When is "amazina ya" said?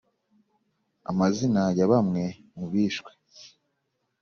1.09-1.85